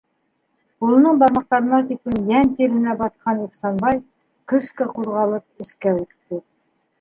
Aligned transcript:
Ҡулының 0.83 1.19
бармаҡтарына 1.23 1.81
тиклем 1.91 2.23
йән 2.31 2.49
тиренә 2.61 2.95
батҡан 3.03 3.43
Ихсанбай, 3.45 4.01
көскә 4.55 4.89
ҡуҙғалып, 4.97 5.47
эскә 5.67 5.95
үтте. 6.01 6.43